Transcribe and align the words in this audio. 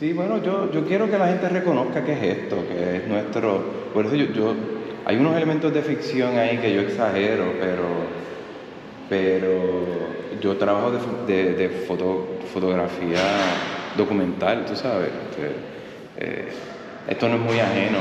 Sí, 0.00 0.12
bueno, 0.12 0.42
yo, 0.42 0.70
yo 0.72 0.84
quiero 0.86 1.10
que 1.10 1.18
la 1.18 1.28
gente 1.28 1.48
reconozca 1.48 2.04
que 2.04 2.12
es 2.12 2.38
esto, 2.38 2.56
que 2.68 2.96
es 2.96 3.08
nuestro... 3.08 3.82
Por 3.94 4.06
eso 4.06 4.16
yo, 4.16 4.26
yo 4.32 4.54
hay 5.04 5.16
unos 5.16 5.36
elementos 5.36 5.72
de 5.72 5.82
ficción 5.82 6.38
ahí 6.38 6.58
que 6.58 6.72
yo 6.72 6.80
exagero, 6.82 7.44
pero, 7.60 7.84
pero 9.08 9.48
yo 10.40 10.56
trabajo 10.56 10.92
de, 11.26 11.54
de, 11.54 11.68
fotografía 11.68 13.20
documental, 13.96 14.64
tú 14.64 14.76
sabes. 14.76 15.08
Eh, 16.18 16.48
esto 17.08 17.28
no 17.28 17.34
es 17.34 17.40
muy 17.40 17.58
ajeno. 17.58 17.98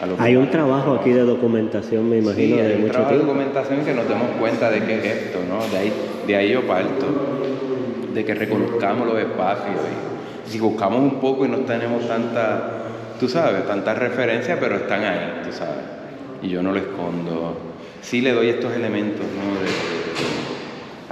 A 0.00 0.06
lo 0.06 0.16
hay 0.18 0.36
un 0.36 0.50
trabajo 0.50 0.94
aquí 0.94 1.10
de 1.10 1.20
documentación, 1.20 2.08
me 2.08 2.18
imagino, 2.18 2.56
sí, 2.56 2.60
hay 2.60 2.82
un 2.82 2.88
trabajo 2.88 3.12
de 3.12 3.18
documentación 3.20 3.84
que 3.84 3.94
nos 3.94 4.08
demos 4.08 4.30
cuenta 4.40 4.70
de 4.70 4.84
qué 4.84 4.98
es 4.98 5.04
esto, 5.04 5.38
¿no? 5.48 5.64
De 5.68 5.78
ahí, 5.78 5.92
de 6.26 6.36
ahí 6.36 6.52
yo 6.52 6.66
parto, 6.66 7.06
de 8.12 8.24
que 8.24 8.34
reconozcamos 8.34 9.06
los 9.06 9.18
espacios. 9.18 9.80
Y 10.46 10.50
si 10.50 10.60
buscamos 10.60 11.00
un 11.00 11.20
poco 11.20 11.46
y 11.46 11.48
no 11.48 11.58
tenemos 11.58 12.06
tanta 12.06 12.82
tú 13.22 13.28
sabes, 13.28 13.64
tantas 13.68 13.96
referencias, 13.96 14.58
pero 14.60 14.74
están 14.74 15.04
ahí, 15.04 15.42
tú 15.44 15.52
sabes. 15.52 15.84
Y 16.42 16.48
yo 16.48 16.60
no 16.60 16.72
lo 16.72 16.78
escondo. 16.78 17.56
Sí 18.00 18.20
le 18.20 18.32
doy 18.32 18.48
estos 18.48 18.74
elementos, 18.74 19.24
¿no? 19.24 19.62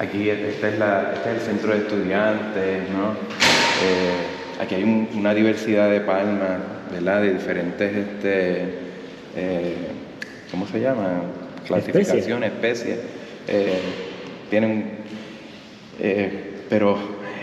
aquí 0.02 0.28
este 0.28 0.70
es, 0.70 0.78
la, 0.78 1.12
este 1.14 1.30
es 1.30 1.36
el 1.36 1.40
centro 1.42 1.72
de 1.72 1.78
estudiantes, 1.78 2.90
¿no? 2.90 3.12
Eh, 3.84 4.60
aquí 4.60 4.74
hay 4.74 5.08
una 5.14 5.32
diversidad 5.34 5.88
de 5.88 6.00
palmas, 6.00 6.58
¿verdad? 6.90 7.22
De 7.22 7.34
diferentes, 7.34 7.96
este, 7.96 8.74
eh, 9.36 9.76
¿cómo 10.50 10.66
se 10.66 10.80
llaman? 10.80 11.22
Clasificaciones, 11.64 12.50
especies. 12.50 12.98
Eh, 13.46 13.78
tienen, 14.48 14.99
pero 16.68 16.96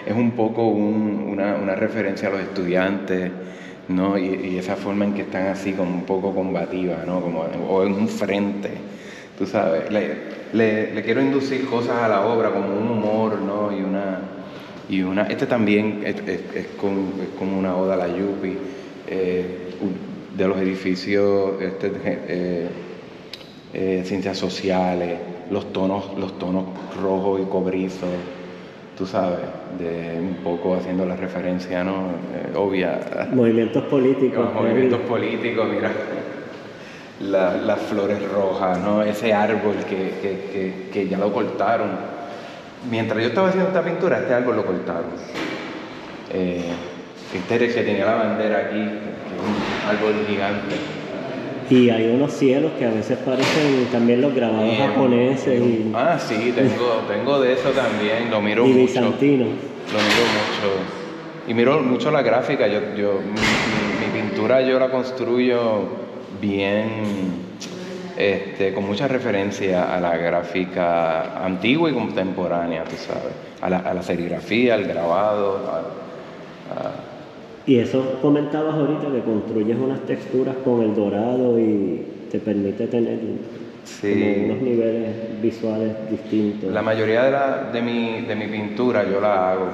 es 0.05 0.15
un 0.15 0.31
poco 0.31 0.67
una, 0.67 1.75
referencia 1.75 2.29
a 2.29 2.31
los 2.31 2.41
estudiantes. 2.41 3.31
¿no? 3.89 4.17
Y, 4.17 4.57
esa 4.57 4.75
forma 4.75 5.05
en 5.05 5.13
que 5.13 5.21
están 5.21 5.47
así 5.47 5.73
como 5.73 5.93
un 5.93 6.03
poco 6.03 6.33
combativa, 6.35 7.03
¿no? 7.05 7.21
Como, 7.21 7.41
o 7.41 7.83
en 7.85 7.93
un 7.93 8.09
frente, 8.09 8.71
tú 9.37 9.45
sabes. 9.45 9.89
Le, 9.89 11.01
quiero 11.03 11.21
inducir 11.21 11.65
cosas 11.67 12.03
a 12.03 12.09
la 12.09 12.25
obra 12.25 12.51
como 12.51 12.77
un 12.77 12.89
humor, 12.89 13.39
¿no? 13.39 13.71
Y 13.77 13.81
una... 13.81 14.19
Y 14.89 15.01
una 15.01 15.23
este 15.23 15.45
también 15.47 16.01
es, 16.05 16.15
es, 16.25 16.67
como 16.77 17.59
una 17.59 17.75
oda 17.75 17.95
a 17.95 17.97
la 17.97 18.07
Yupi, 18.07 18.57
eh, 19.07 19.73
de 20.37 20.47
los 20.47 20.57
edificios, 20.57 21.61
este, 21.61 21.91
eh, 22.05 22.67
eh, 23.73 24.03
ciencias 24.05 24.37
sociales, 24.37 25.19
los 25.51 25.73
tonos, 25.73 26.17
los 26.17 26.39
tonos 26.39 26.65
rojos 27.01 27.41
y 27.41 27.49
cobrizos 27.49 28.09
tú 28.97 29.05
sabes, 29.05 29.39
de 29.77 30.19
un 30.19 30.35
poco 30.43 30.75
haciendo 30.75 31.05
la 31.05 31.15
referencia 31.15 31.83
¿no? 31.83 32.07
Eh, 32.33 32.55
obvia. 32.55 33.27
Movimientos 33.31 33.83
políticos. 33.83 34.53
movimientos 34.53 34.99
políticos, 35.01 35.67
mira, 35.69 35.91
las 37.19 37.79
flores 37.81 38.19
rojas, 38.31 38.79
¿no? 38.79 39.03
ese 39.03 39.33
árbol 39.33 39.75
que, 39.87 41.07
ya 41.09 41.17
lo 41.17 41.31
cortaron. 41.31 41.89
Mientras 42.89 43.19
yo 43.21 43.29
estaba 43.29 43.49
haciendo 43.49 43.69
esta 43.69 43.83
pintura, 43.83 44.19
este 44.19 44.33
árbol 44.33 44.57
lo 44.57 44.65
cortaron. 44.65 45.11
Eh, 46.33 46.71
este 47.33 47.67
que 47.67 47.83
tenía 47.83 48.05
la 48.05 48.15
bandera 48.15 48.57
aquí, 48.67 48.79
que 48.79 49.35
es 49.35 49.41
un 49.41 49.89
árbol 49.89 50.25
gigante. 50.27 50.75
Y 51.69 51.89
hay 51.89 52.07
unos 52.07 52.31
cielos 52.31 52.71
que 52.79 52.85
a 52.85 52.91
veces 52.91 53.17
parecen 53.19 53.87
también 53.91 54.21
los 54.21 54.33
grabados 54.33 54.77
japoneses. 54.77 55.59
Y, 55.59 55.91
ah, 55.93 56.17
sí, 56.17 56.53
tengo, 56.55 57.01
tengo 57.09 57.41
de 57.41 57.53
eso 57.53 57.69
también, 57.71 58.31
lo 58.31 58.41
miro 58.41 58.65
y 58.65 58.69
mucho. 58.69 58.81
bizantino. 58.81 59.45
Lo 59.45 59.99
miro 59.99 60.23
mucho. 60.37 61.47
Y 61.47 61.53
miro 61.53 61.81
mucho 61.81 62.09
la 62.09 62.21
gráfica, 62.21 62.67
yo, 62.67 62.79
yo 62.95 63.19
mi, 63.19 64.19
pintura 64.19 64.61
yo 64.61 64.79
la 64.79 64.89
construyo 64.89 65.83
bien, 66.41 66.85
este, 68.17 68.73
con 68.73 68.85
mucha 68.85 69.07
referencia 69.07 69.93
a 69.93 69.99
la 69.99 70.17
gráfica 70.17 71.43
antigua 71.43 71.89
y 71.89 71.93
contemporánea, 71.93 72.83
tú 72.85 72.95
sabes, 72.95 73.33
a 73.61 73.69
la, 73.69 73.79
a 73.79 73.93
la 73.93 74.01
serigrafía, 74.01 74.75
al 74.75 74.85
grabado, 74.85 75.57
a 75.67 77.16
y 77.67 77.79
eso 77.79 78.17
comentabas 78.21 78.75
ahorita 78.75 79.11
que 79.11 79.21
construyes 79.23 79.77
unas 79.77 79.99
texturas 80.05 80.55
con 80.63 80.81
el 80.81 80.95
dorado 80.95 81.59
y 81.59 82.01
te 82.31 82.39
permite 82.39 82.87
tener 82.87 83.19
unos 83.19 84.61
niveles 84.61 85.41
visuales 85.41 85.91
distintos. 86.09 86.71
La 86.71 86.81
mayoría 86.81 87.23
de, 87.23 87.31
la, 87.31 87.69
de, 87.71 87.81
mi, 87.81 88.21
de 88.21 88.35
mi 88.35 88.47
pintura 88.47 89.03
yo 89.03 89.19
la 89.19 89.51
hago. 89.51 89.67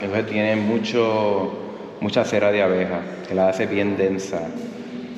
Entonces 0.00 0.26
tiene 0.26 0.56
mucho, 0.56 1.52
mucha 2.02 2.22
cera 2.24 2.52
de 2.52 2.62
abeja, 2.62 3.00
que 3.26 3.34
la 3.34 3.48
hace 3.48 3.66
bien 3.66 3.96
densa, 3.96 4.42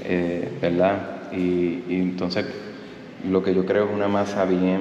eh, 0.04 0.48
¿verdad? 0.62 0.98
Y, 1.32 1.82
y 1.88 1.96
entonces 2.00 2.46
lo 3.28 3.42
que 3.42 3.52
yo 3.52 3.66
creo 3.66 3.86
es 3.86 3.90
una 3.92 4.06
masa 4.06 4.44
bien 4.44 4.78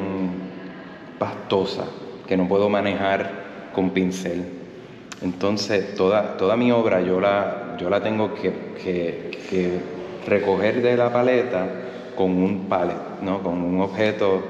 pastosa, 1.18 1.86
que 2.28 2.38
no 2.38 2.48
puedo 2.48 2.70
manejar 2.70 3.32
con 3.74 3.90
pincel. 3.90 4.59
Entonces, 5.22 5.96
toda, 5.96 6.38
toda 6.38 6.56
mi 6.56 6.72
obra 6.72 7.02
yo 7.02 7.20
la, 7.20 7.76
yo 7.78 7.90
la 7.90 8.02
tengo 8.02 8.34
que, 8.34 10.00
recoger 10.26 10.82
de 10.82 10.96
la 10.96 11.12
paleta 11.12 11.66
con 12.16 12.32
un 12.32 12.68
palet, 12.70 13.22
¿no? 13.22 13.42
con 13.42 13.62
un 13.62 13.82
objeto 13.82 14.42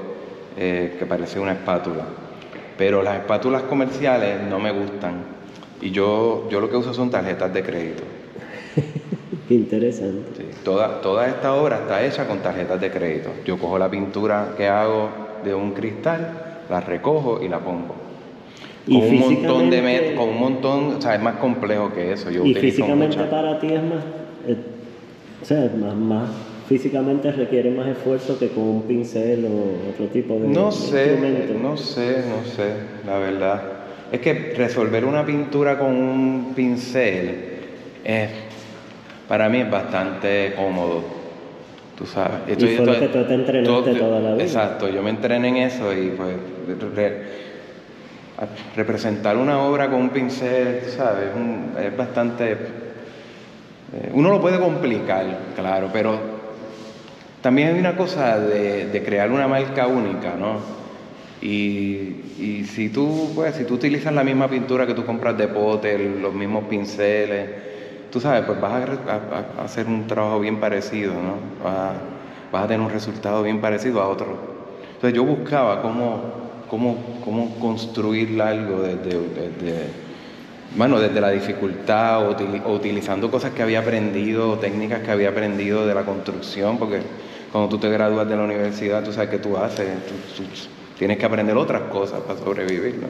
eh, 0.56 0.96
que 0.98 1.06
parece 1.06 1.40
una 1.40 1.52
espátula. 1.52 2.04
Pero 2.76 3.02
las 3.02 3.16
espátulas 3.16 3.62
comerciales 3.62 4.42
no 4.48 4.58
me 4.58 4.70
gustan 4.72 5.22
y 5.80 5.90
yo, 5.90 6.48
yo 6.50 6.60
lo 6.60 6.68
que 6.68 6.76
uso 6.76 6.92
son 6.92 7.10
tarjetas 7.10 7.52
de 7.52 7.62
crédito. 7.62 8.02
Qué 9.48 9.54
interesante. 9.54 10.44
toda, 10.62 11.00
toda 11.00 11.26
esta 11.26 11.54
obra 11.54 11.78
está 11.78 12.04
hecha 12.04 12.28
con 12.28 12.38
tarjetas 12.38 12.80
de 12.80 12.90
crédito. 12.90 13.30
Yo 13.44 13.58
cojo 13.58 13.78
la 13.78 13.90
pintura 13.90 14.54
que 14.56 14.68
hago 14.68 15.08
de 15.42 15.54
un 15.54 15.72
cristal, 15.72 16.62
la 16.68 16.80
recojo 16.80 17.42
y 17.42 17.48
la 17.48 17.58
pongo 17.58 18.09
con 18.86 18.96
un 18.96 19.18
montón 19.18 19.70
de 19.70 20.14
con 20.16 20.28
un 20.28 20.38
montón, 20.38 20.94
o 20.96 21.00
sea, 21.00 21.14
es 21.14 21.22
más 21.22 21.36
complejo 21.36 21.92
que 21.92 22.12
eso. 22.12 22.30
Yo 22.30 22.44
y 22.44 22.54
físicamente 22.54 23.16
para 23.24 23.58
ti 23.58 23.68
es 23.68 23.82
más, 23.82 24.04
eh, 24.46 24.56
o 25.42 25.44
sea, 25.44 25.70
más, 25.78 25.94
más, 25.94 26.30
físicamente 26.68 27.30
requiere 27.32 27.70
más 27.70 27.88
esfuerzo 27.88 28.38
que 28.38 28.48
con 28.48 28.64
un 28.64 28.82
pincel 28.82 29.44
o 29.44 29.90
otro 29.90 30.06
tipo 30.06 30.34
de 30.34 30.48
No 30.48 30.70
sé, 30.70 31.18
no 31.60 31.76
sé, 31.76 32.24
no 32.28 32.50
sé, 32.50 32.72
la 33.06 33.18
verdad. 33.18 33.62
Es 34.12 34.20
que 34.20 34.54
resolver 34.56 35.04
una 35.04 35.24
pintura 35.24 35.78
con 35.78 35.94
un 35.94 36.52
pincel 36.54 37.34
es, 38.04 38.30
para 39.28 39.48
mí 39.48 39.58
es 39.58 39.70
bastante 39.70 40.54
cómodo. 40.56 41.20
Tú 41.96 42.06
sabes. 42.06 42.40
y 42.48 42.76
fue 42.76 42.86
lo 42.86 42.98
que 42.98 43.08
tú 43.08 43.24
te 43.24 43.34
entrenaste 43.34 43.94
toda 43.94 44.20
la 44.20 44.32
vida. 44.32 44.42
Exacto, 44.42 44.88
yo 44.88 45.02
me 45.02 45.10
entrené 45.10 45.48
en 45.48 45.56
eso 45.58 45.92
y 45.92 46.08
pues 46.16 46.34
representar 48.74 49.36
una 49.36 49.62
obra 49.62 49.90
con 49.90 50.00
un 50.00 50.10
pincel, 50.10 50.82
¿sabes? 50.96 51.30
es 51.78 51.96
bastante... 51.96 52.52
Eh, 53.92 54.10
uno 54.12 54.30
lo 54.30 54.40
puede 54.40 54.58
complicar, 54.58 55.26
claro, 55.56 55.90
pero 55.92 56.18
también 57.40 57.68
hay 57.68 57.80
una 57.80 57.96
cosa 57.96 58.38
de, 58.38 59.02
crear 59.04 59.30
una 59.30 59.48
marca 59.48 59.86
única, 59.86 60.34
¿no? 60.38 60.58
Y, 61.42 62.64
si 62.66 62.90
tú, 62.90 63.32
pues, 63.34 63.56
si 63.56 63.64
tú 63.64 63.74
utilizas 63.74 64.14
la 64.14 64.22
misma 64.22 64.48
pintura 64.48 64.86
que 64.86 64.94
tú 64.94 65.04
compras 65.04 65.36
de 65.36 65.48
Potter, 65.48 66.00
los 66.00 66.32
mismos 66.32 66.64
pinceles, 66.64 67.50
tú 68.10 68.20
sabes, 68.20 68.44
pues 68.44 68.60
vas 68.60 68.88
a, 69.08 69.64
hacer 69.64 69.86
un 69.86 70.06
trabajo 70.06 70.40
bien 70.40 70.60
parecido, 70.60 71.14
¿no? 71.14 71.64
Vas, 71.64 71.92
vas 72.52 72.64
a 72.64 72.68
tener 72.68 72.80
un 72.80 72.92
resultado 72.92 73.42
bien 73.42 73.60
parecido 73.60 74.00
a 74.00 74.08
otro. 74.08 74.26
Entonces 74.94 75.14
yo 75.14 75.24
buscaba 75.24 75.82
cómo 75.82 76.39
cómo, 76.70 76.96
cómo 77.24 77.56
construir 77.58 78.40
algo 78.40 78.82
desde, 78.82 79.18
bueno, 80.76 81.00
desde 81.00 81.20
la 81.20 81.30
dificultad 81.30 82.28
o, 82.28 82.72
utilizando 82.72 83.30
cosas 83.30 83.52
que 83.52 83.62
había 83.62 83.80
aprendido, 83.80 84.56
técnicas 84.58 85.00
que 85.00 85.10
había 85.10 85.30
aprendido 85.30 85.84
de 85.84 85.94
la 85.94 86.04
construcción, 86.04 86.78
porque 86.78 87.00
cuando 87.50 87.68
tú 87.68 87.78
te 87.78 87.90
gradúas 87.90 88.28
de 88.28 88.36
la 88.36 88.44
universidad, 88.44 89.02
tú 89.02 89.12
sabes 89.12 89.30
qué 89.30 89.38
tú 89.38 89.56
haces, 89.56 89.88
tienes 90.96 91.18
que 91.18 91.26
aprender 91.26 91.56
otras 91.56 91.82
cosas 91.90 92.20
para 92.20 92.38
sobrevivir. 92.38 92.98
¿no? 93.02 93.08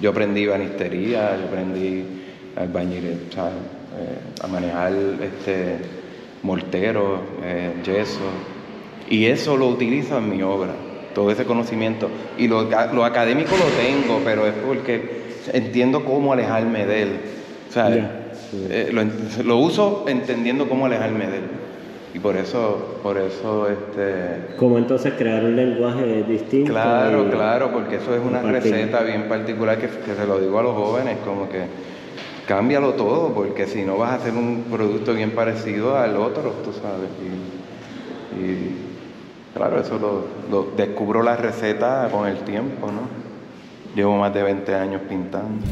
Yo 0.00 0.10
aprendí 0.10 0.46
banistería, 0.46 1.36
yo 1.38 1.48
aprendí 1.48 2.04
albañil, 2.56 3.04
eh, 3.04 3.18
a 4.40 4.46
manejar 4.46 4.92
este, 5.20 5.76
mortero, 6.42 7.20
eh, 7.44 7.74
yeso, 7.84 8.20
y 9.10 9.26
eso 9.26 9.58
lo 9.58 9.68
utilizo 9.68 10.16
en 10.16 10.30
mi 10.30 10.42
obra 10.42 10.72
todo 11.14 11.30
ese 11.30 11.44
conocimiento. 11.44 12.08
Y 12.38 12.48
lo, 12.48 12.60
académico 13.04 13.50
lo 13.56 13.64
tengo, 13.82 14.20
pero 14.24 14.46
es 14.46 14.54
porque 14.54 15.22
entiendo 15.52 16.04
cómo 16.04 16.32
alejarme 16.32 16.86
de 16.86 17.02
él. 17.02 17.20
O 17.68 17.72
sea, 17.72 17.88
eh, 17.90 18.92
lo, 19.44 19.56
uso 19.58 20.04
entendiendo 20.08 20.68
cómo 20.68 20.86
alejarme 20.86 21.26
de 21.26 21.36
él. 21.38 21.44
Y 22.14 22.18
por 22.18 22.36
eso, 22.36 22.98
por 23.02 23.16
eso, 23.16 23.68
este... 23.70 24.56
¿Cómo 24.58 24.76
entonces 24.76 25.14
crear 25.16 25.42
un 25.44 25.56
lenguaje 25.56 26.22
distinto? 26.24 26.70
Claro, 26.70 27.30
claro, 27.30 27.72
porque 27.72 27.96
eso 27.96 28.14
es 28.14 28.20
una 28.22 28.42
receta 28.42 29.02
bien 29.02 29.28
particular 29.28 29.78
que, 29.78 29.86
que 29.86 30.14
se 30.14 30.26
lo 30.26 30.38
digo 30.38 30.58
a 30.58 30.62
los 30.62 30.74
jóvenes, 30.74 31.16
como 31.24 31.48
que 31.48 31.62
cámbialo 32.46 32.94
todo, 32.94 33.32
porque 33.32 33.66
si 33.66 33.82
no 33.82 33.96
vas 33.96 34.10
a 34.10 34.14
hacer 34.16 34.34
un 34.34 34.64
producto 34.70 35.14
bien 35.14 35.30
parecido 35.30 35.96
al 35.96 36.16
otro, 36.16 36.54
tú 36.64 36.72
sabes. 36.72 37.08
Y, 38.38 38.91
claro, 39.54 39.80
eso 39.80 39.98
lo, 39.98 40.24
lo, 40.50 40.70
descubro 40.76 41.22
la 41.22 41.36
receta 41.36 42.08
con 42.10 42.26
el 42.28 42.38
tiempo, 42.38 42.90
¿no? 42.90 43.02
Llevo 43.94 44.16
más 44.16 44.32
de 44.32 44.42
20 44.42 44.74
años 44.74 45.02
pintando. 45.08 45.64